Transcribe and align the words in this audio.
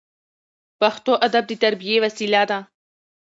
پښتو 0.79 1.11
ادب 1.27 1.43
د 1.47 1.51
تربیې 1.63 1.97
وسیله 2.05 2.41
ده. 2.49 2.59